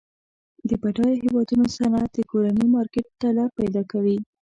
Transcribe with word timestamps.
د 0.69 0.71
بډایه 0.81 1.21
هیوادونو 1.23 1.65
صنعت 1.77 2.09
د 2.13 2.19
کورني 2.31 2.65
مارکیټ 2.75 3.07
ته 3.19 3.27
لار 3.37 3.49
پیداکوي. 3.59 4.17